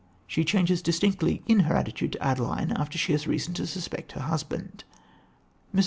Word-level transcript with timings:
She 0.25 0.43
changes 0.43 0.81
distinctly 0.81 1.43
in 1.47 1.59
her 1.59 1.75
attitude 1.75 2.13
to 2.13 2.23
Adeline 2.23 2.71
after 2.71 2.97
she 2.97 3.11
has 3.11 3.27
reason 3.27 3.53
to 3.53 3.67
suspect 3.67 4.13
her 4.13 4.21
husband. 4.21 4.83
Mrs. 5.75 5.79